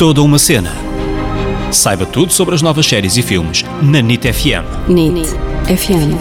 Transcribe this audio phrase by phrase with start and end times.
[0.00, 0.72] Toda uma cena.
[1.70, 4.88] Saiba tudo sobre as novas séries e filmes na NIT FM.
[4.88, 5.28] NIT
[5.66, 6.16] FM.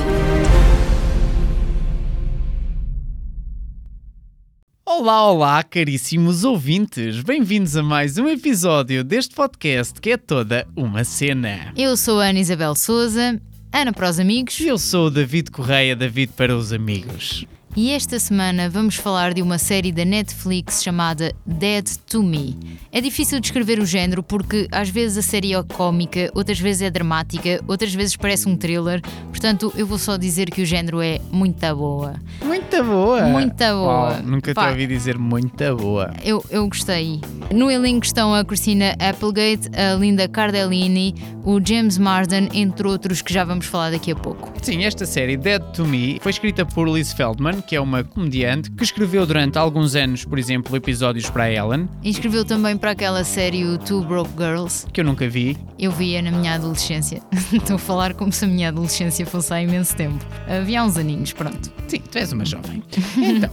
[4.85, 7.23] Olá, olá, caríssimos ouvintes!
[7.23, 11.71] Bem-vindos a mais um episódio deste podcast que é toda uma cena.
[11.77, 13.41] Eu sou a Ana Isabel Souza,
[13.71, 17.45] Ana para os amigos, E eu sou o David Correia, David para os amigos.
[17.75, 22.57] E esta semana vamos falar de uma série da Netflix chamada Dead to Me.
[22.91, 26.89] É difícil descrever o género porque às vezes a série é cómica, outras vezes é
[26.89, 31.19] dramática, outras vezes parece um thriller, portanto eu vou só dizer que o género é
[31.31, 32.15] muito boa.
[32.43, 33.21] Muito boa!
[33.23, 34.13] Muito boa.
[34.13, 34.67] Uau, nunca Pá.
[34.67, 36.13] te ouvi dizer muito boa.
[36.23, 37.19] Eu, eu gostei.
[37.53, 43.33] No elenco estão a Christina Applegate, a Linda Cardellini, o James Marsden, entre outros que
[43.33, 44.51] já vamos falar daqui a pouco.
[44.61, 48.69] Sim, esta série Dead to Me foi escrita por Liz Feldman, que é uma comediante
[48.71, 52.91] que escreveu durante alguns anos, por exemplo, episódios para a Ellen, E escreveu também para
[52.91, 54.85] aquela série o Two Broke Girls.
[54.91, 55.57] que eu nunca vi.
[55.77, 57.21] Eu via na minha adolescência.
[57.53, 60.23] Estou a falar como se a minha adolescência fosse há imenso tempo.
[60.47, 61.71] Havia uns aninhos, pronto.
[61.87, 62.83] Sim, tu és uma jovem.
[63.17, 63.49] Então,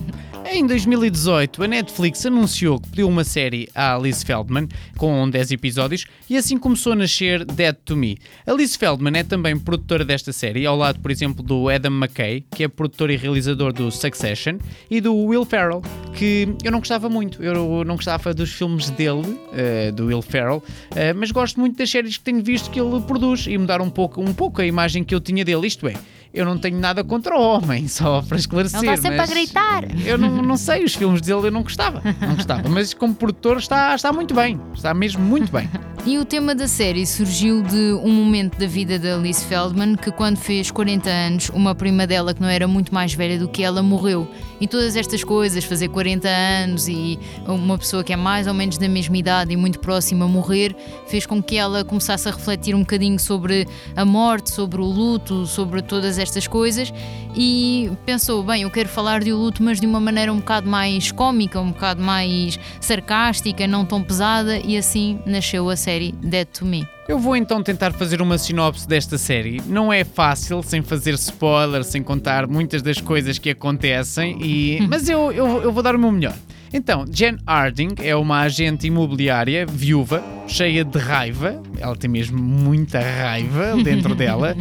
[0.51, 6.07] em 2018, a Netflix anunciou que pediu uma série à Liz Feldman com 10 episódios
[6.29, 8.19] e assim começou a nascer Dead to Me.
[8.47, 12.45] A Liz Feldman é também produtora desta série, ao lado, por exemplo, do Adam McKay,
[12.55, 14.59] que é produtor e realizador do Succession,
[14.91, 15.83] e do Will Ferrell,
[16.15, 17.43] que eu não gostava muito.
[17.43, 20.63] Eu não gostava dos filmes dele, eh, do Will Ferrell,
[20.95, 23.91] eh, mas gosto muito das séries que tenho visto que ele produz e mudar um
[23.91, 25.67] pouco, um pouco a imagem que eu tinha dele.
[25.67, 25.95] Isto é,
[26.37, 28.79] eu não tenho nada contra o homem, só para esclarecer.
[28.79, 30.07] Ele está sempre mas a gritar.
[30.07, 32.03] Eu não, não sei, os filmes dele eu não gostava.
[32.21, 34.61] Não gostava, mas como produtor está, está muito bem.
[34.75, 35.69] Está mesmo muito bem.
[36.05, 40.13] E o tema da série surgiu de um momento da vida da Liz Feldman que,
[40.13, 43.63] quando fez 40 anos, uma prima dela, que não era muito mais velha do que
[43.63, 44.31] ela, morreu.
[44.61, 48.79] E todas estas coisas, fazer 40 anos e uma pessoa que é mais ou menos
[48.79, 50.75] da mesma idade e muito próxima morrer,
[51.07, 55.47] fez com que ela começasse a refletir um bocadinho sobre a morte, sobre o luto,
[55.47, 56.93] sobre todas estas coisas
[57.37, 61.13] e pensou: bem, eu quero falar de luto, mas de uma maneira um bocado mais
[61.13, 66.65] cómica, um bocado mais sarcástica, não tão pesada, e assim nasceu a série Dead to
[66.65, 66.96] Me.
[67.09, 69.63] Eu vou então tentar fazer uma sinopse desta série.
[69.67, 74.81] Não é fácil, sem fazer spoiler, sem contar muitas das coisas que acontecem, e...
[74.91, 76.35] mas eu, eu, eu vou dar o meu melhor.
[76.73, 83.01] Então, Jen Harding é uma agente imobiliária viúva, cheia de raiva, ela tem mesmo muita
[83.01, 84.57] raiva dentro dela,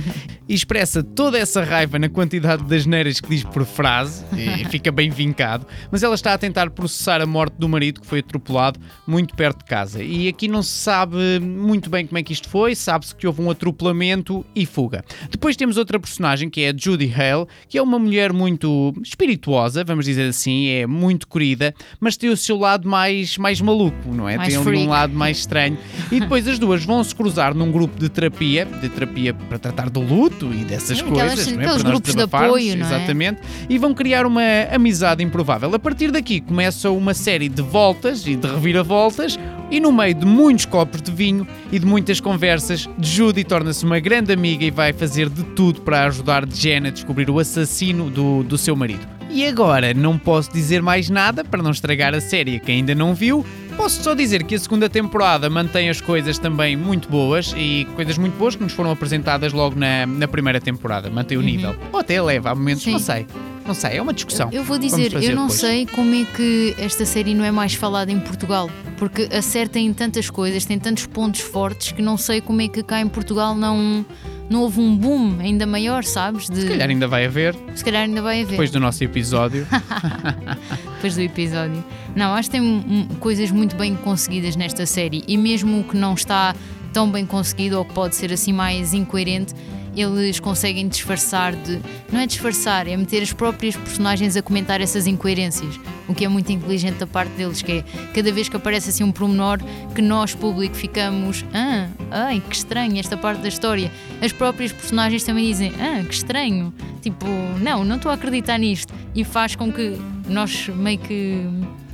[0.47, 4.91] e expressa toda essa raiva na quantidade de asneiras que diz por frase, e fica
[4.91, 8.79] bem vincado, mas ela está a tentar processar a morte do marido que foi atropelado
[9.07, 10.03] muito perto de casa.
[10.03, 13.41] E aqui não se sabe muito bem como é que isto foi, sabe-se que houve
[13.41, 15.03] um atropelamento e fuga.
[15.29, 19.83] Depois temos outra personagem que é a Judy Hale, que é uma mulher muito espirituosa,
[19.83, 24.27] vamos dizer assim, é muito querida, mas tem o seu lado mais, mais maluco, não
[24.27, 24.37] é?
[24.37, 24.83] Mais tem freak.
[24.85, 25.77] um lado mais estranho.
[26.11, 29.89] E depois as duas vão se cruzar num grupo de terapia, de terapia para tratar
[29.89, 31.63] do luto e dessas aquelas- coisas, não é?
[31.63, 32.89] Para nós grupos de apoio, não é?
[32.95, 33.41] Exatamente.
[33.69, 34.41] E vão criar uma
[34.71, 35.73] amizade improvável.
[35.73, 39.37] A partir daqui começa uma série de voltas e de reviravoltas,
[39.71, 43.99] e no meio de muitos copos de vinho e de muitas conversas, Judy torna-se uma
[43.99, 48.43] grande amiga e vai fazer de tudo para ajudar Jen a descobrir o assassino do,
[48.43, 49.05] do seu marido.
[49.31, 52.95] E agora, não posso dizer mais nada para não estragar a série a quem ainda
[52.95, 53.45] não viu.
[53.77, 58.17] Posso só dizer que a segunda temporada mantém as coisas também muito boas e coisas
[58.17, 61.09] muito boas que nos foram apresentadas logo na, na primeira temporada.
[61.09, 61.75] Mantém o nível.
[61.91, 62.93] Ou até leva a momentos, Sim.
[62.93, 63.27] não sei.
[63.67, 64.49] Não sei, é uma discussão.
[64.51, 65.59] Eu vou Vamos dizer, eu não depois.
[65.59, 69.91] sei como é que esta série não é mais falada em Portugal, porque acerta em
[69.91, 73.55] tantas coisas, tem tantos pontos fortes que não sei como é que cá em Portugal
[73.55, 74.05] não,
[74.49, 76.49] não houve um boom ainda maior, sabes?
[76.49, 78.51] De, Se calhar ainda vai haver, se calhar ainda vai haver.
[78.51, 79.67] depois do nosso episódio.
[80.95, 81.83] depois do episódio.
[82.15, 86.13] Não, acho que tem coisas muito bem conseguidas nesta série e mesmo o que não
[86.13, 86.55] está
[86.93, 89.53] tão bem conseguido ou que pode ser assim mais incoerente,
[89.95, 91.79] eles conseguem disfarçar de.
[92.11, 95.79] Não é disfarçar, é meter as próprias personagens a comentar essas incoerências.
[96.07, 99.03] O que é muito inteligente da parte deles, que é cada vez que aparece assim
[99.03, 99.59] um promenor
[99.93, 101.43] que nós, público, ficamos.
[101.53, 103.91] Ah, ai, que estranho esta parte da história.
[104.21, 106.73] As próprias personagens também dizem, ah, que estranho.
[107.01, 107.25] Tipo,
[107.61, 108.93] não, não estou a acreditar nisto.
[109.13, 109.97] E faz com que
[110.27, 111.45] nós meio que.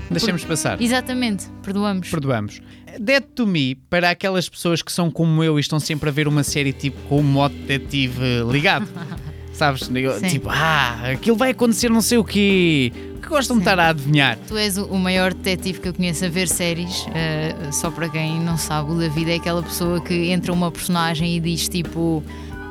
[0.09, 0.81] Deixemos passar.
[0.81, 2.09] Exatamente, perdoamos.
[2.09, 2.61] Perdoamos.
[2.99, 6.27] Dead to Me, para aquelas pessoas que são como eu e estão sempre a ver
[6.27, 8.87] uma série tipo com um modo detetive ligado.
[9.53, 9.89] Sabes?
[9.93, 12.91] Eu, tipo, ah, aquilo vai acontecer não sei o quê.
[13.31, 14.37] Gostam de estar a adivinhar.
[14.45, 17.05] Tu és o maior detetive que eu conheço a ver séries.
[17.15, 21.37] eh, só para quem não sabe, o David é aquela pessoa que entra uma personagem
[21.37, 22.21] e diz tipo: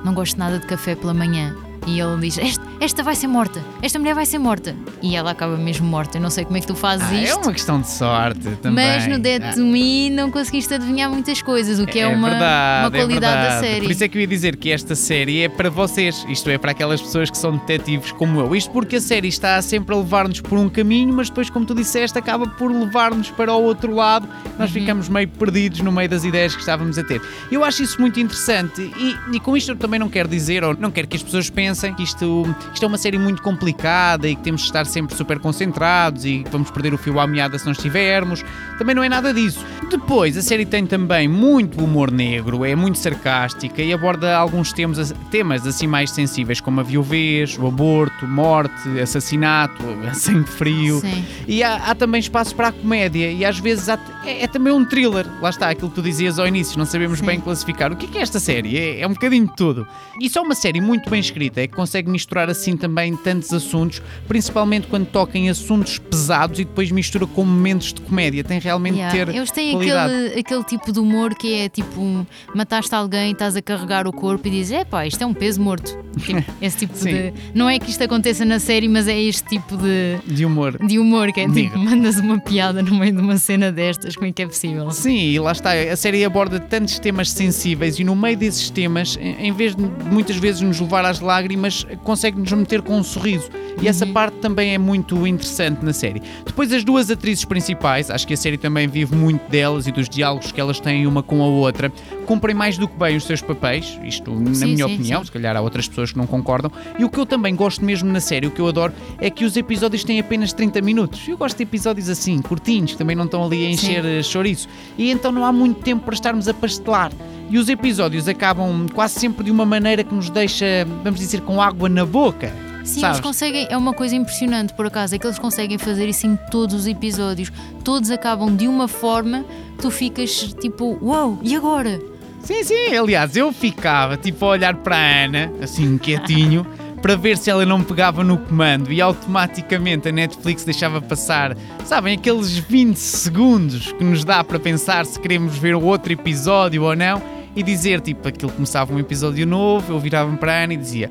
[0.04, 1.56] Não gosto nada de café pela manhã.
[1.86, 4.74] E ele diz: "Esta- esta vai ser morta, esta mulher vai ser morta.
[5.02, 6.18] E ela acaba mesmo morta.
[6.18, 7.40] Eu não sei como é que tu fazes Ah, é isto.
[7.42, 8.84] uma questão de sorte também.
[8.86, 9.52] Mas no Dead Ah.
[9.52, 13.48] to Me não conseguiste adivinhar muitas coisas, o que é, uma, verdade, uma qualidade é
[13.50, 13.82] da série.
[13.82, 16.56] Por isso é que eu ia dizer que esta série é para vocês, isto é,
[16.58, 18.54] para aquelas pessoas que são detetives como eu.
[18.56, 21.74] Isto porque a série está sempre a levar-nos por um caminho, mas depois, como tu
[21.74, 24.28] disseste, acaba por levar-nos para o outro lado.
[24.58, 24.80] Nós Uhum.
[24.80, 27.20] ficamos meio perdidos no meio das ideias que estávamos a ter.
[27.50, 30.74] Eu acho isso muito interessante e, e com isto eu também não quero dizer, ou
[30.74, 34.34] não quero que as pessoas pensem que isto, isto é uma série muito complicada e
[34.36, 37.64] que temos de estar sempre super concentrados e vamos perder o fio à meada se
[37.64, 38.44] não estivermos.
[38.78, 39.64] Também não é nada disso.
[39.90, 45.12] Depois, a série tem também muito humor negro, é muito sarcástica e aborda alguns temas,
[45.30, 49.82] temas assim mais sensíveis, como a viuvez, o aborto, morte, assassinato,
[50.14, 51.00] sangue frio.
[51.00, 51.24] Sim.
[51.46, 54.72] E há, há também espaço para a comédia e às vezes há- é, é também
[54.72, 55.26] um thriller.
[55.42, 57.26] Lá está, aquilo que tu dizias ao início, não sabemos Sim.
[57.26, 57.92] bem classificar.
[57.92, 58.78] O que é, que é esta série?
[58.78, 59.86] É, é um bocadinho de tudo.
[60.20, 64.02] E só uma série muito bem escrita é que consegue misturar assim também tantos assuntos,
[64.28, 68.44] principalmente quando toca em assuntos pesados e depois mistura com momentos de comédia.
[68.44, 69.26] Tem realmente Yeah.
[69.26, 70.12] ter Eles têm qualidade.
[70.12, 74.46] aquele, aquele tipo de humor que é tipo: mataste alguém, estás a carregar o corpo
[74.48, 75.96] e dizes, epá, isto é um peso morto.
[76.18, 77.32] Tipo, esse tipo de.
[77.54, 80.76] Não é que isto aconteça na série, mas é este tipo de, de humor.
[80.84, 81.78] de humor que é tipo: Diga.
[81.78, 84.90] mandas uma piada no meio de uma cena destas, como é que é possível?
[84.90, 89.16] Sim, e lá está, a série aborda tantos temas sensíveis e no meio desses temas,
[89.20, 93.48] em em vez de muitas vezes nos levar às lágrimas, consegue-nos meter com um sorriso.
[93.80, 96.22] E essa parte também é muito interessante na série.
[96.44, 100.08] Depois, as duas atrizes principais, acho que a série também vive muito delas e dos
[100.08, 101.90] diálogos que elas têm uma com a outra,
[102.26, 105.26] cumprem mais do que bem os seus papéis, isto na Sim, minha sim, opinião, sim.
[105.26, 106.70] se calhar há outras pessoas que não concordam.
[106.98, 109.44] E o que eu também gosto mesmo na série, o que eu adoro, é que
[109.44, 111.26] os episódios têm apenas 30 minutos.
[111.26, 114.68] Eu gosto de episódios assim, curtinhos, que também não estão ali a encher eh, chouriço.
[114.98, 117.12] E então não há muito tempo para estarmos a pastelar.
[117.50, 121.60] E os episódios acabam quase sempre de uma maneira que nos deixa, vamos dizer, com
[121.60, 122.52] água na boca.
[122.84, 123.16] Sim, sabes?
[123.16, 126.38] eles conseguem, é uma coisa impressionante por acaso, é que eles conseguem fazer isso em
[126.48, 127.52] todos os episódios.
[127.82, 129.44] Todos acabam de uma forma
[129.76, 132.00] que tu ficas tipo, uau, e agora?
[132.40, 136.64] Sim, sim, aliás, eu ficava tipo a olhar para a Ana, assim, quietinho,
[137.02, 142.14] para ver se ela não pegava no comando e automaticamente a Netflix deixava passar, sabem,
[142.14, 146.94] aqueles 20 segundos que nos dá para pensar se queremos ver o outro episódio ou
[146.94, 150.76] não e dizer, tipo, aquilo começava um episódio novo, eu virava-me para a Ana e
[150.76, 151.10] dizia: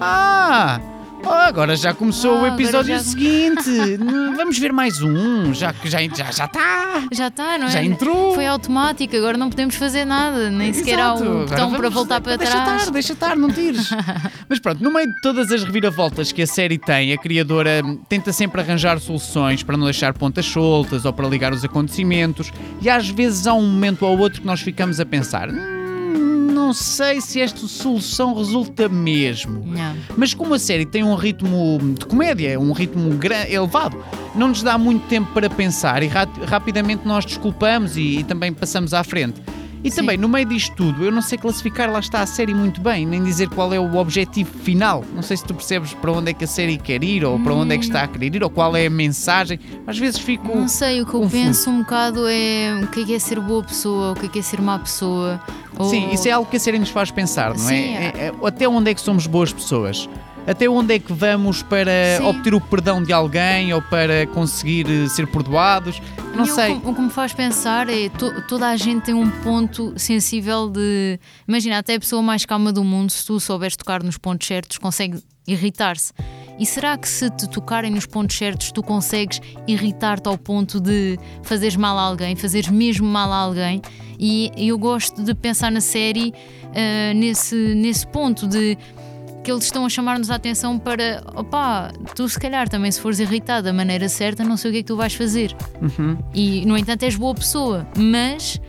[0.00, 0.80] Ah!
[1.24, 3.70] oh, Agora já começou Ah, o episódio já- seguinte.
[4.00, 7.02] Hum, Vamos ver mais um, já já já já está.
[7.12, 7.70] Já está, não é?
[7.70, 8.34] Já entrou.
[8.34, 11.22] Foi automático, agora não podemos fazer nada, nem sequer há Exato.
[11.24, 12.80] um botão para voltar para deixa trás.
[12.82, 13.90] Estar, deixa estar, não tires.
[14.48, 18.32] Mas pronto, no meio de todas as reviravoltas que a série tem, a criadora tenta
[18.32, 23.08] sempre arranjar soluções para não deixar pontas soltas ou para ligar os acontecimentos, e às
[23.08, 25.48] vezes há um momento ou outro que nós ficamos a pensar.
[26.66, 29.62] "Hum, não sei se esta solução resulta mesmo.
[29.64, 29.94] Não.
[30.16, 33.10] Mas como a série tem um ritmo de comédia, um ritmo
[33.48, 33.96] elevado,
[34.34, 38.52] não nos dá muito tempo para pensar e ra- rapidamente nós desculpamos e, e também
[38.52, 39.40] passamos à frente.
[39.84, 39.96] E Sim.
[39.96, 43.06] também, no meio disto tudo, eu não sei classificar lá está a série muito bem,
[43.06, 45.04] nem dizer qual é o objetivo final.
[45.14, 47.54] Não sei se tu percebes para onde é que a série quer ir, ou para
[47.54, 49.60] onde é que está a querer ir, ou qual é a mensagem.
[49.86, 50.48] Às vezes fico.
[50.56, 51.42] Não sei, o que eu confuso.
[51.44, 54.28] penso um bocado é o que é, que é ser boa pessoa, o que é,
[54.28, 55.40] que é ser má pessoa.
[55.78, 58.12] ou- Sim, isso é algo que a série nos faz pensar, não Sim, é?
[58.16, 60.08] É- é- Até onde é que somos boas pessoas?
[60.46, 62.24] Até onde é que vamos para Sim.
[62.24, 66.00] obter o perdão de alguém ou para conseguir eh, ser perdoados?
[66.36, 66.80] Não E sei.
[66.84, 71.18] O que me faz pensar é to- toda a gente tem um ponto sensível de.
[71.48, 74.78] Imagina, até a pessoa mais calma do mundo, se tu souberes tocar nos pontos certos,
[74.78, 76.12] consegue irritar-se.
[76.58, 81.18] E será que se te tocarem nos pontos certos, tu consegues irritar-te ao ponto de
[81.42, 83.82] fazeres mal a alguém, fazeres mesmo mal a alguém?
[84.18, 86.32] E eu gosto de pensar na série
[86.74, 88.78] ah, nesse, nesse ponto de
[89.46, 93.20] que eles estão a chamar-nos a atenção para opá, tu se calhar também se fores
[93.20, 95.56] irritado da maneira certa, não sei o que é que tu vais fazer.
[95.80, 96.18] Uhum.
[96.34, 98.60] E no entanto és boa pessoa, mas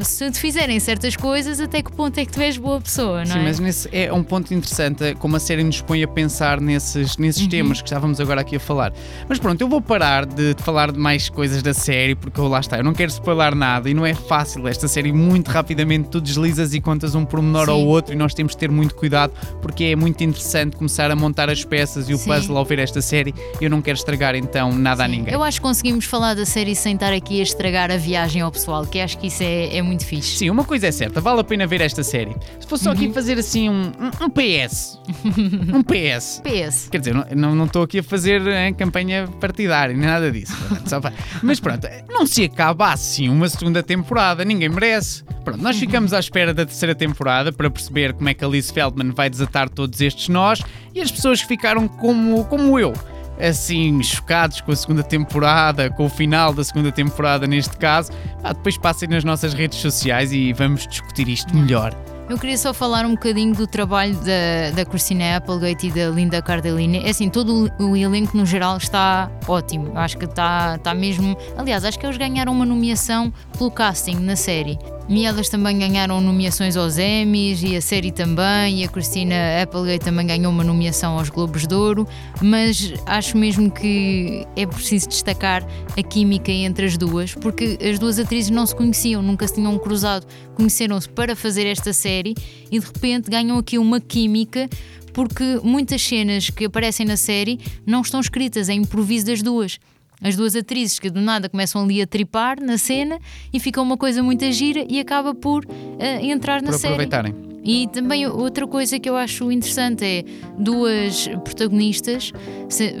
[0.00, 3.26] se te fizerem certas coisas, até que ponto é que tu és boa pessoa, não
[3.34, 3.42] Sim, é?
[3.42, 7.16] mas nesse é um ponto interessante é como a série nos põe a pensar nesses,
[7.16, 7.48] nesses Uhum.
[7.48, 8.92] temas que estávamos agora aqui a falar.
[9.28, 12.76] Mas pronto, eu vou parar de, falar de mais coisas da série, porque lá está,
[12.78, 14.66] eu não quero spoiler nada e não é fácil.
[14.68, 17.72] Esta série, muito rapidamente, tu deslizas e contas um pormenor Sim.
[17.72, 21.16] ao outro e nós temos de ter muito cuidado, porque é muito interessante começar a
[21.16, 22.30] montar as peças e o Sim.
[22.30, 23.34] puzzle ao ver esta série.
[23.60, 25.16] Eu não quero estragar então nada a Sim.
[25.18, 25.34] ninguém.
[25.34, 28.50] Eu acho que conseguimos falar da série sem estar aqui a estragar a viagem ao
[28.50, 30.36] pessoal, que acho que isso é, é muito fixe.
[30.38, 32.34] Sim, uma coisa é certa, vale a pena ver esta série.
[32.58, 34.98] Se fosse só aqui fazer assim um, um, um PS.
[35.74, 36.42] um PS.
[36.42, 36.88] PS.
[36.90, 40.56] Quer dizer, não- não estou aqui a fazer em campanha partidária, nem nada disso.
[40.86, 41.12] Só para-
[41.42, 45.22] Mas pronto, não se acaba assim uma segunda temporada, ninguém merece.
[45.44, 48.70] Pronto, nós ficamos à espera da terceira temporada para perceber como é que a Liz
[48.70, 50.62] Feldman vai desatar todos estes nós
[50.94, 52.94] e as pessoas que ficaram como, como eu.
[53.38, 58.12] Assim, chocados com a segunda temporada, com o final da segunda temporada neste caso,
[58.42, 61.94] pá, depois passem nas nossas redes sociais e vamos discutir isto melhor.
[62.28, 66.40] Eu queria só falar um bocadinho do trabalho da, da Christina Applegate e da Linda
[66.40, 67.04] Cardellini.
[67.04, 69.88] É assim, todo o, o elenco no geral está ótimo.
[69.88, 71.36] Eu acho que está, está mesmo.
[71.54, 74.78] Aliás, acho que eles ganharam uma nomeação pelo casting na série.
[75.06, 78.80] E elas também ganharam nomeações aos Emmys e a série também.
[78.80, 82.08] E a Christina Applegate também ganhou uma nomeação aos Globos de Ouro.
[82.40, 85.62] Mas acho mesmo que é preciso destacar
[85.96, 89.78] a química entre as duas, porque as duas atrizes não se conheciam, nunca se tinham
[89.78, 90.26] cruzado.
[90.54, 92.34] Conheceram-se para fazer esta série
[92.70, 94.68] e de repente ganham aqui uma química.
[95.12, 99.78] Porque muitas cenas que aparecem na série não estão escritas, é improviso das duas.
[100.24, 103.18] As duas atrizes que do nada começam ali a tripar na cena
[103.52, 105.64] e fica uma coisa muito gira e acaba por
[105.98, 106.94] eh, entrar na Por série.
[106.94, 107.34] aproveitarem.
[107.62, 110.24] E também outra coisa que eu acho interessante é
[110.58, 112.32] duas protagonistas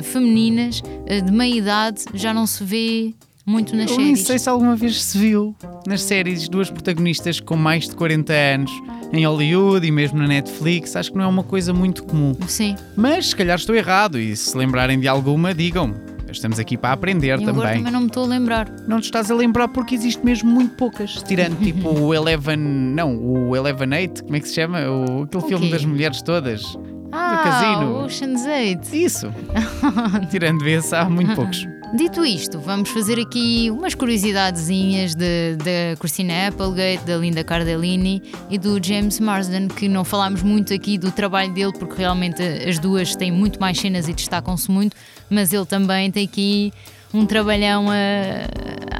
[0.02, 3.14] femininas eh, de meia idade já não se vê
[3.46, 4.26] muito nas Eu nem séries.
[4.26, 5.54] sei se alguma vez se viu
[5.86, 8.70] nas séries duas protagonistas com mais de 40 anos
[9.12, 10.96] em Hollywood e mesmo na Netflix.
[10.96, 12.34] Acho que não é uma coisa muito comum.
[12.48, 12.74] Sim.
[12.96, 15.94] Mas se calhar estou errado e se lembrarem de alguma, digam-me.
[16.36, 17.76] Estamos aqui para aprender Eu agora também.
[17.78, 18.68] também não me estou a lembrar.
[18.86, 21.22] Não te estás a lembrar porque existe mesmo muito poucas.
[21.22, 22.56] Tirando tipo o Eleven.
[22.56, 24.78] Não, o Eleven Eight, como é que se chama?
[24.88, 26.76] O, aquele O filme das mulheres todas.
[27.12, 28.04] Ah, casino.
[28.04, 28.96] Ocean's 8.
[28.96, 29.32] Isso.
[30.30, 31.66] Tirando esse, há muito poucos.
[31.94, 38.20] Dito isto, vamos fazer aqui umas curiosidadezinhas de- da Christina Applegate, da Linda Cardellini
[38.50, 42.80] e do James Marsden, que não falámos muito aqui do trabalho dele, porque realmente as
[42.80, 44.96] duas têm muito mais cenas e destacam-se muito,
[45.30, 46.72] mas ele também tem aqui
[47.12, 47.94] um trabalhão a.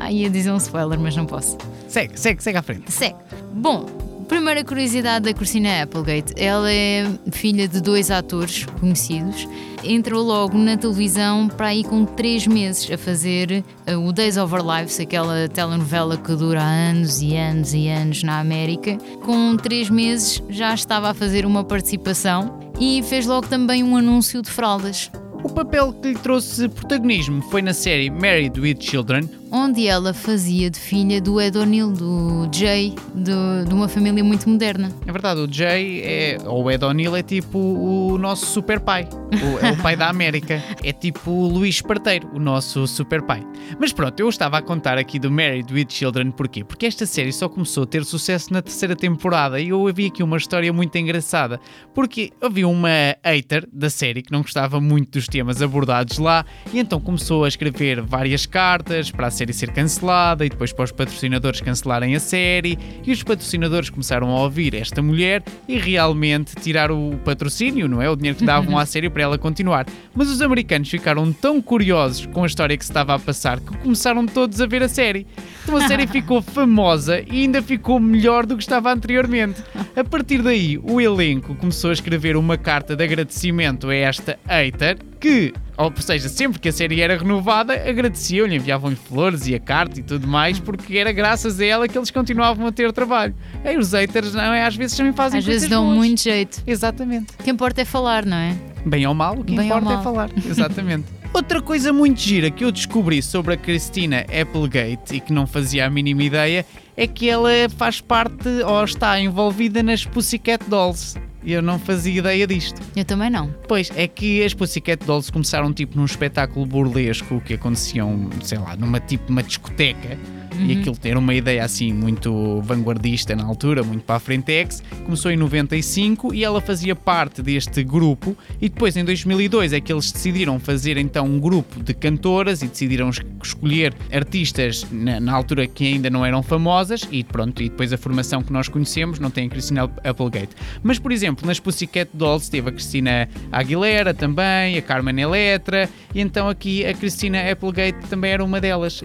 [0.04, 1.58] Ai, ia dizer um spoiler, mas não posso.
[1.88, 2.92] Segue, segue, segue à frente.
[2.92, 3.16] Segue.
[3.52, 3.86] Bom,
[4.28, 6.32] primeira curiosidade da Christina Applegate.
[6.36, 9.48] Ela é filha de dois atores conhecidos.
[9.86, 14.54] Entrou logo na televisão para aí com três meses a fazer uh, o Days of
[14.54, 18.96] Our Lives, aquela telenovela que dura anos e anos e anos na América.
[19.22, 24.40] Com três meses já estava a fazer uma participação e fez logo também um anúncio
[24.40, 25.10] de fraldas.
[25.42, 30.68] O papel que lhe trouxe protagonismo foi na série Married with Children, onde ela fazia
[30.68, 34.90] de filha do Ed O'Neill, do Jay, do- de uma família muito moderna.
[35.06, 39.08] É verdade, o Jay é, ou o Ed O'Neill é tipo o nosso super pai.
[39.32, 40.60] O, é o pai da América.
[40.82, 43.46] É tipo o Luís Parteiro, o nosso super pai.
[43.78, 46.64] Mas pronto, eu estava a contar aqui do Married with Children, porquê?
[46.64, 50.22] Porque esta série só começou a ter sucesso na terceira temporada e eu ouvi aqui
[50.22, 51.60] uma história muito engraçada.
[51.94, 52.88] Porque havia uma
[53.24, 57.48] hater da série que não gostava muito dos temas abordados lá e então começou a
[57.48, 62.20] escrever várias cartas para a série ser cancelada e depois para os patrocinadores cancelarem a
[62.20, 68.00] série e os patrocinadores começaram a ouvir esta mulher e realmente tirar o patrocínio, não
[68.00, 68.08] é?
[68.08, 69.86] O dinheiro que davam à série para ela continuar.
[70.14, 73.76] Mas os americanos ficaram tão curiosos com a história que se estava a passar que
[73.78, 75.26] começaram todos a ver a série.
[75.62, 79.62] Então a série ficou famosa e ainda ficou melhor do que estava anteriormente.
[79.96, 84.98] A partir daí, o elenco começou a escrever uma carta de agradecimento a esta hater
[85.24, 89.98] que, ou seja, sempre que a série era renovada, agradeciam-lhe, enviavam-lhe flores e a carta
[89.98, 93.34] e tudo mais, porque era graças a ela que eles continuavam a ter trabalho.
[93.64, 94.66] Aí os haters, não é?
[94.66, 95.96] Às vezes também fazem Às vezes dão boas.
[95.96, 96.62] muito jeito.
[96.66, 97.32] Exatamente.
[97.40, 98.54] O que importa é falar, não é?
[98.84, 100.28] Bem ou mal, o que Bem importa é falar.
[100.44, 101.06] Exatamente.
[101.32, 105.86] Outra coisa muito gira que eu descobri sobre a Christina Applegate e que não fazia
[105.86, 106.66] a mínima ideia
[106.98, 111.18] é que ela faz parte ou está envolvida nas Pussycat Dolls.
[111.44, 112.80] E eu não fazia ideia disto.
[112.96, 113.54] Eu também não.
[113.68, 118.74] Pois, é que as Pussycat Dolls começaram tipo num espetáculo burlesco que aconteciam, sei lá,
[118.76, 120.18] numa tipo uma discoteca.
[120.60, 124.82] E aquilo ter uma ideia assim muito vanguardista na altura, muito para a Frentex.
[125.04, 128.36] Começou em 95 e ela fazia parte deste grupo.
[128.60, 132.66] E depois em 2002 é que eles decidiram fazer então um grupo de cantoras e
[132.68, 137.06] decidiram es- escolher artistas na, na altura que ainda não eram famosas.
[137.10, 140.50] E pronto, e depois a formação que nós conhecemos não tem a Christina Applegate.
[140.82, 145.88] Mas por exemplo, nas Pussycat Dolls teve a Cristina Aguilera também, a Carmen Electra.
[146.14, 148.94] E então aqui a Christina Applegate também era uma delas.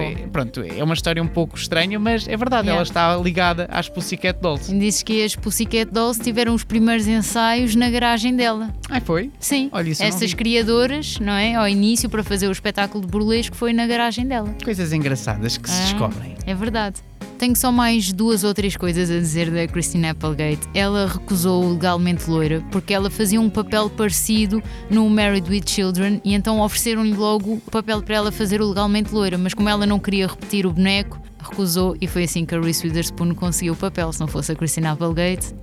[0.00, 2.72] é, pronto, é uma história um pouco estranha, mas é verdade, Yeah.
[2.76, 4.72] ela está ligada às Pussycat Dolls.
[4.76, 8.68] Dizes que as Pussycat Dolls tiveram os primeiros ensaios na garagem dela.
[8.88, 9.30] Ai, foi?
[9.38, 11.54] Sim, Olha, isso essas criadoras, não é?
[11.54, 14.54] Ao início, para fazer o espetáculo de burlesco, foi na garagem dela.
[14.64, 15.84] Coisas engraçadas que se Ah.
[15.84, 16.34] descobrem.
[16.46, 17.00] É verdade.
[17.40, 20.68] Tenho só mais duas ou três coisas a dizer da Christine Applegate.
[20.74, 26.20] Ela recusou o Legalmente Loira porque ela fazia um papel parecido no Married with Children
[26.22, 29.86] e então ofereceram-lhe logo o papel para ela fazer o Legalmente Loira, mas como ela
[29.86, 33.76] não queria repetir o boneco, recusou e foi assim que a Reese Witherspoon conseguiu o
[33.76, 34.12] papel.
[34.12, 35.54] Se não fosse a Christine Applegate,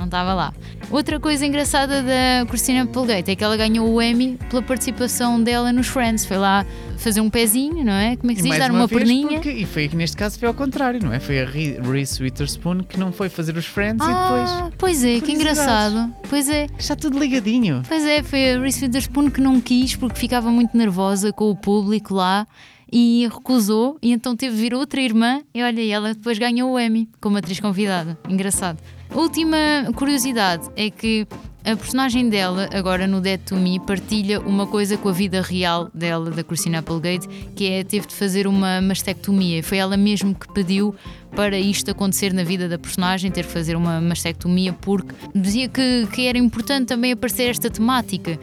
[0.00, 0.54] não estava lá.
[0.90, 5.70] Outra coisa engraçada da Christina Applegate é que ela ganhou o Emmy pela participação dela
[5.72, 6.24] nos Friends.
[6.24, 6.64] Foi lá
[6.96, 8.16] fazer um pezinho, não é?
[8.16, 8.58] Como é que se diz?
[8.58, 9.34] Dar uma, uma perninha.
[9.34, 11.20] Porque, e foi que neste caso foi ao contrário, não é?
[11.20, 14.74] Foi a Reese Witherspoon que não foi fazer os Friends ah, e depois.
[14.78, 16.12] Pois é, que engraçado.
[16.28, 16.66] Pois é.
[16.78, 17.82] Está tudo ligadinho.
[17.86, 21.56] Pois é, foi a Reese Witherspoon que não quis porque ficava muito nervosa com o
[21.56, 22.46] público lá
[22.92, 26.80] e recusou, e então teve de vir outra irmã, e olha, ela depois ganhou o
[26.80, 28.18] Emmy como atriz convidada.
[28.28, 28.82] Engraçado.
[29.14, 29.56] Última
[29.96, 31.26] curiosidade é que
[31.64, 35.90] a personagem dela, agora no Dead to Me, partilha uma coisa com a vida real
[35.92, 39.62] dela, da Christina Applegate, que é teve de fazer uma mastectomia.
[39.62, 40.94] Foi ela mesmo que pediu
[41.34, 46.06] para isto acontecer na vida da personagem, ter de fazer uma mastectomia, porque dizia que,
[46.12, 48.38] que era importante também aparecer esta temática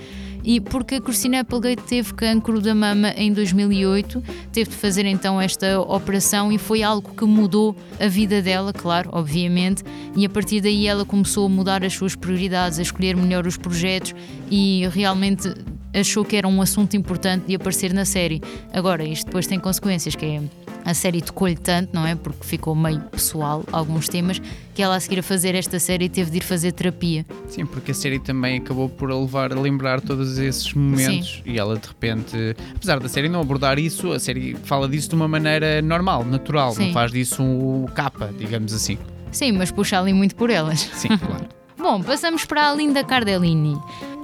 [0.47, 5.41] e porque a Christina Applegate teve cancro da mama em 2008, teve de fazer então
[5.41, 9.83] esta operação e foi algo que mudou a vida dela, claro, obviamente,
[10.15, 13.57] e a partir daí ela começou a mudar as suas prioridades, a escolher melhor os
[13.57, 14.15] projetos
[14.49, 15.53] e realmente
[15.93, 18.41] achou que era um assunto importante de aparecer na série.
[18.73, 20.41] Agora, isto depois tem consequências, que é
[20.87, 22.15] a série tocou-lhe tanto, não é?
[22.15, 24.41] Porque ficou meio pessoal alguns temas,
[24.73, 27.25] que ela a seguir a fazer esta série teve de ir fazer terapia.
[27.49, 31.51] Sim, porque a série também acabou por a levar a lembrar todos esses momentos Sim.
[31.51, 35.15] e ela de repente, apesar da série não abordar isso, a série fala disso de
[35.15, 36.85] uma maneira normal, natural, Sim.
[36.85, 38.97] não faz disso um capa, digamos assim.
[39.29, 40.79] Sim, mas puxa ali muito por elas.
[40.93, 41.47] Sim, claro.
[41.77, 43.77] Bom, passamos para a Linda Cardellini.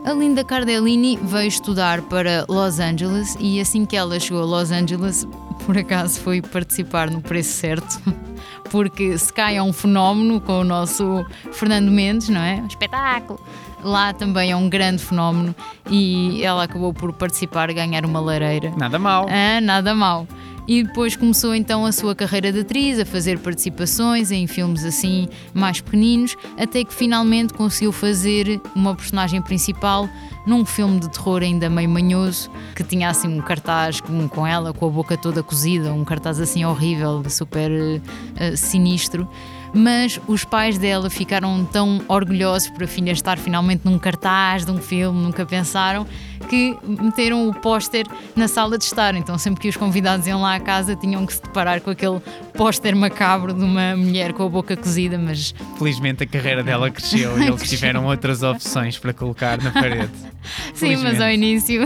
[0.06, 4.70] A Linda Cardellini veio estudar para Los Angeles e assim que ela chegou a Los
[4.70, 5.26] Angeles,
[5.66, 8.02] por acaso foi participar no preço certo,
[8.70, 12.56] porque se cai é um fenómeno com o nosso Fernando Mendes, não é?
[12.56, 13.40] Um espetáculo.
[13.82, 15.56] Lá também é um grande fenómeno
[15.90, 18.74] e ela acabou por participar e ganhar uma lareira.
[18.78, 19.26] Nada mal.
[19.30, 20.28] Ah, nada mal
[20.68, 25.28] e depois começou então a sua carreira de atriz, a fazer participações em filmes assim
[25.54, 30.10] mais pequeninos, até que finalmente conseguiu fazer uma personagem principal
[30.46, 34.74] num filme de terror ainda meio manhoso, que tinha assim um cartaz com, com ela,
[34.74, 39.28] com a boca toda cozida, um cartaz assim horrível, super uh, sinistro
[39.74, 44.72] mas os pais dela ficaram tão orgulhosos por a filha estar finalmente num cartaz de
[44.72, 46.06] um filme, nunca pensaram,
[46.50, 48.06] que meteram o póster
[48.36, 49.16] na sala de estar.
[49.16, 52.22] Então, sempre que os convidados iam lá à casa, tinham que se deparar com aquele
[52.54, 55.56] póster macabro de uma mulher com a boca cozida, mas.
[55.78, 60.12] Felizmente a carreira dela cresceu e eles tiveram outras opções para colocar na parede.
[60.74, 61.82] Sim, mas ao início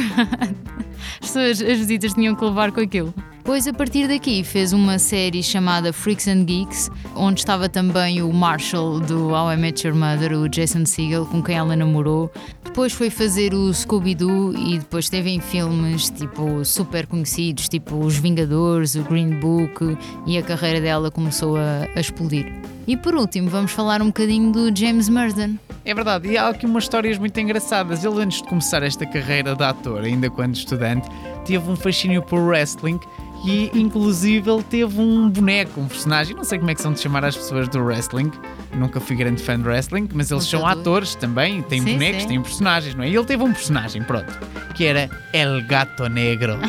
[1.21, 3.13] as, pessoas, as visitas tinham que levar com aquilo.
[3.47, 8.33] Depois, a partir daqui, fez uma série chamada Freaks and Geeks, onde estava também o
[8.33, 12.29] Marshall do How I Met Your Mother, o Jason Segel, com quem ela namorou.
[12.61, 18.17] Depois foi fazer o Scooby-Doo e depois esteve em filmes tipo super conhecidos, tipo Os
[18.17, 22.51] Vingadores, o Green Book, e a carreira dela começou a, a explodir.
[22.85, 25.57] E por último, vamos falar um bocadinho do James Marsden.
[25.87, 28.03] É verdade, e há aqui umas histórias muito engraçadas.
[28.03, 31.07] Ele, antes de começar esta carreira de ator, ainda quando estudante,
[31.45, 32.99] teve um fascínio por wrestling
[33.45, 36.99] e inclusive ele teve um boneco, um personagem, não sei como é que são de
[36.99, 38.29] chamar as pessoas do wrestling,
[38.75, 42.27] nunca fui grande fã de wrestling, mas eles são atores também, têm sim, bonecos, sim.
[42.27, 43.09] têm personagens, não é?
[43.09, 44.37] E ele teve um personagem, pronto,
[44.75, 46.59] que era El Gato Negro,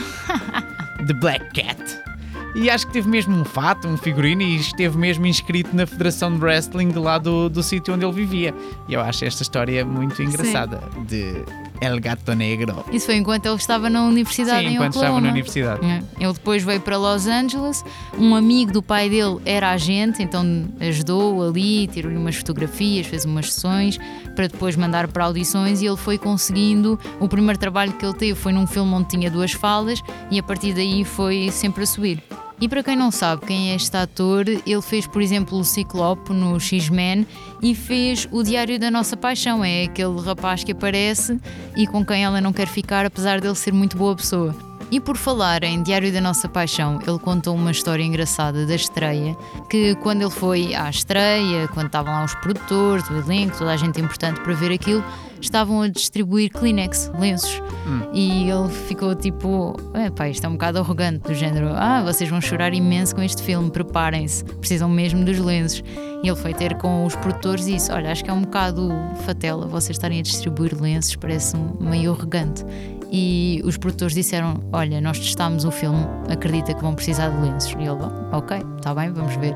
[1.05, 2.08] The Black Cat.
[2.55, 6.35] E acho que teve mesmo um fato, um figurino, e esteve mesmo inscrito na Federação
[6.35, 8.55] de Wrestling lá do, do sítio onde ele vivia.
[8.89, 11.05] E eu acho esta história muito engraçada Sim.
[11.05, 11.45] de
[11.81, 12.85] El Gato Negro.
[12.93, 15.19] Isso foi enquanto ele estava na universidade Sim, em enquanto Oklahoma.
[15.19, 15.87] estava na universidade.
[15.87, 16.03] É.
[16.25, 17.85] Ele depois veio para Los Angeles.
[18.19, 23.53] Um amigo do pai dele era agente, então ajudou ali, tirou-lhe umas fotografias, fez umas
[23.53, 23.99] sessões
[24.35, 26.99] para depois mandar para audições e ele foi conseguindo.
[27.21, 30.43] O primeiro trabalho que ele teve foi num filme onde tinha duas falas e a
[30.43, 32.23] partir daí foi sempre a subir.
[32.61, 36.33] E para quem não sabe quem é este ator, ele fez, por exemplo, o Ciclope
[36.33, 37.25] no X-Men
[37.63, 39.65] e fez o Diário da Nossa Paixão.
[39.65, 41.39] É aquele rapaz que aparece
[41.77, 44.68] e com quem ela não quer ficar, apesar dele ser muito boa pessoa.
[44.91, 49.37] E por falar em Diário da Nossa Paixão, ele contou uma história engraçada da estreia,
[49.69, 53.77] que quando ele foi à estreia, quando estavam lá os produtores, o elenco, toda a
[53.77, 55.05] gente importante para ver aquilo,
[55.43, 57.63] estavam a distribuir Kleenex, lenços.
[57.87, 58.01] Hum.
[58.15, 62.31] E ele ficou tipo, é pá, isto é um bocado arrogante, do género, ah, vocês
[62.31, 65.85] vão chorar imenso com este filme, preparem-se, precisam mesmo dos lenços.
[66.23, 68.91] E ele foi ter com os produtores e disse: Olha, acho que é um bocado
[69.25, 72.65] fatela vocês estarem a distribuir lenços, parece meio arrogante.
[73.11, 77.73] E os produtores disseram: Olha, nós testámos o filme, acredita que vão precisar de lenços.
[77.73, 79.55] E ele, "Oh, ok, está bem, vamos ver.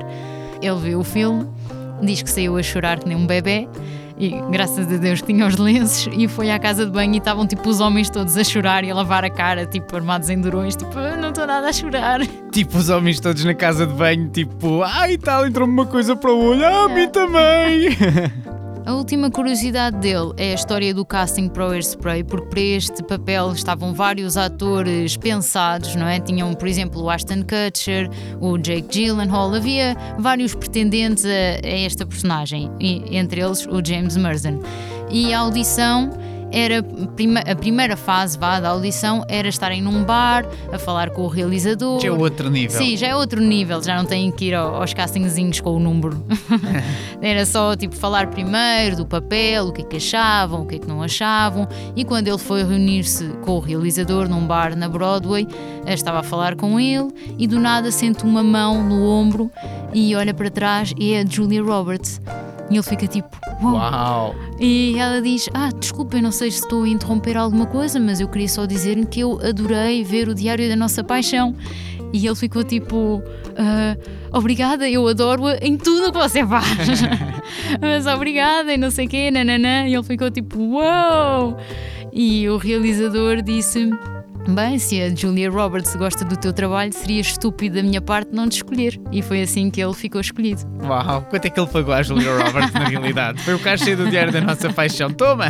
[0.61, 1.45] Ele viu o filme,
[2.01, 3.67] diz que saiu a chorar que nem um bebê.
[4.15, 7.17] E graças a Deus que tinha os lenços e foi à casa de banho e
[7.17, 10.39] estavam tipo os homens todos a chorar e a lavar a cara, tipo armados em
[10.39, 12.19] durões, tipo, "Ah, não estou nada a chorar.
[12.53, 16.31] Tipo os homens todos na casa de banho, tipo, ai tal, entrou-me uma coisa para
[16.31, 17.87] o olho, ah, a mim também.
[18.85, 23.01] A última curiosidade dele é a história do casting para o Airspray, porque para este
[23.01, 26.19] papel estavam vários atores pensados, não é?
[26.19, 28.09] Tinham, por exemplo, o Ashton Kutcher,
[28.41, 31.29] o Jake Gyllenhaal, havia vários pretendentes a,
[31.65, 34.59] a esta personagem, entre eles o James Marsden.
[35.09, 36.09] E a audição
[36.53, 36.83] era
[37.15, 41.27] prima- a primeira fase vá, da audição era estarem num bar a falar com o
[41.27, 41.99] realizador.
[41.99, 42.77] Já é outro nível.
[42.77, 45.79] Sim, já é outro nível, já não têm que ir ao- aos castingzinhos com o
[45.79, 46.23] número.
[47.21, 50.79] Era só tipo falar primeiro do papel, o que é que achavam, o que é
[50.79, 51.67] que não achavam.
[51.95, 55.47] E quando ele foi reunir-se com o realizador num bar na Broadway,
[55.85, 59.49] eh, estava a falar com ele e do nada sente uma mão no ombro
[59.93, 62.21] e olha para trás e é a Julia Roberts.
[62.69, 63.29] E ele fica tipo,
[63.61, 63.75] uau.
[63.75, 64.35] Uau.
[64.59, 68.27] E ela diz: Ah, desculpem, não sei se estou a interromper alguma coisa, mas eu
[68.27, 71.55] queria só dizer que eu adorei ver o Diário da Nossa Paixão.
[72.11, 73.21] E ele ficou tipo:
[73.57, 73.97] "Ah,
[74.31, 77.03] Obrigada, eu adoro-a em tudo o que você faz.
[77.79, 79.87] mas obrigada e não sei o quê, nananã.
[79.87, 81.57] E ele ficou tipo: Uau!
[82.11, 83.89] E o realizador disse.
[84.47, 88.49] Bem, se a Julia Roberts gosta do teu trabalho, seria estúpido da minha parte não
[88.49, 88.99] te escolher.
[89.11, 90.61] E foi assim que ele ficou escolhido.
[90.83, 93.41] Uau, quanto é que ele pagou à Julia Roberts na realidade?
[93.41, 95.11] Foi o cachê do Diário da Nossa Paixão.
[95.11, 95.45] Toma!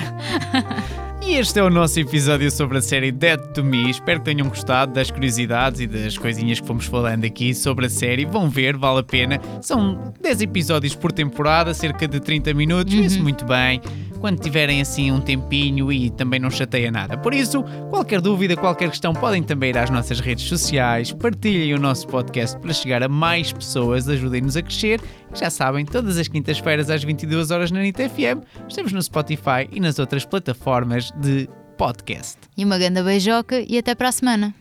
[1.26, 3.90] E este é o nosso episódio sobre a série Dead to Me.
[3.90, 7.90] Espero que tenham gostado das curiosidades e das coisinhas que fomos falando aqui sobre a
[7.90, 8.26] série.
[8.26, 9.40] Vão ver, vale a pena.
[9.62, 12.94] São 10 episódios por temporada, cerca de 30 minutos.
[12.94, 13.82] Isso muito bem.
[14.24, 17.18] Quando tiverem assim um tempinho e também não chateia nada.
[17.18, 21.12] Por isso, qualquer dúvida, qualquer questão, podem também ir às nossas redes sociais.
[21.12, 24.08] Partilhem o nosso podcast para chegar a mais pessoas.
[24.08, 25.02] Ajudem-nos a crescer.
[25.34, 28.48] Já sabem, todas as quintas-feiras às 22 horas na NIT FM.
[28.70, 32.38] Estamos no Spotify e nas outras plataformas de podcast.
[32.56, 34.52] E uma grande beijoca e até para a semana.